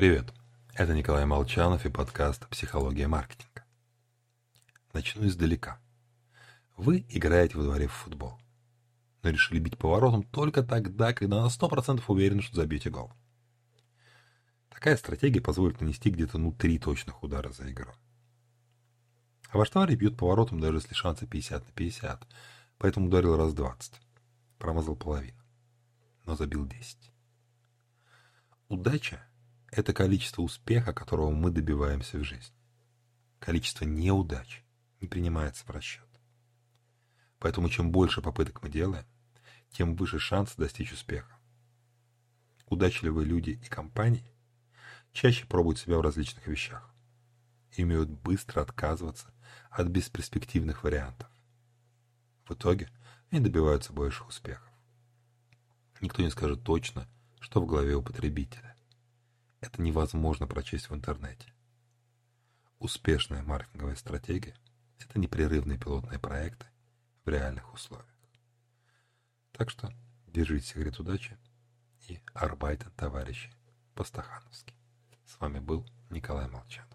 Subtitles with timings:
[0.00, 0.32] Привет,
[0.72, 3.66] это Николай Молчанов и подкаст «Психология маркетинга».
[4.94, 5.78] Начну издалека.
[6.78, 8.40] Вы играете во дворе в футбол,
[9.22, 13.12] но решили бить поворотом только тогда, когда на 100% уверены, что забьете гол.
[14.70, 17.92] Такая стратегия позволит нанести где-то ну три точных удара за игру.
[19.50, 22.26] А ваш товарищ бьет поворотом, даже если шансы 50 на 50,
[22.78, 24.00] поэтому ударил раз 20.
[24.56, 25.42] Промазал половину,
[26.24, 27.12] но забил 10.
[28.70, 29.26] Удача
[29.70, 32.56] это количество успеха, которого мы добиваемся в жизни.
[33.38, 34.64] Количество неудач
[35.00, 36.08] не принимается в расчет.
[37.38, 39.06] Поэтому чем больше попыток мы делаем,
[39.70, 41.38] тем выше шанс достичь успеха.
[42.66, 44.34] Удачливые люди и компании
[45.12, 46.92] чаще пробуют себя в различных вещах
[47.72, 49.32] и умеют быстро отказываться
[49.70, 51.28] от бесперспективных вариантов.
[52.46, 52.90] В итоге
[53.30, 54.68] они добиваются больших успехов.
[56.00, 57.08] Никто не скажет точно,
[57.40, 58.69] что в голове у потребителя
[59.60, 61.52] это невозможно прочесть в интернете.
[62.78, 64.56] Успешная маркетинговая стратегия–
[64.98, 66.66] это непрерывные пилотные проекты
[67.24, 68.06] в реальных условиях.
[69.52, 69.92] Так что
[70.26, 71.36] держите секрет удачи
[72.08, 73.52] и арбайтен, товарищи,
[73.94, 74.74] по-стахановски.
[75.26, 76.89] С вами был Николай Молчанов.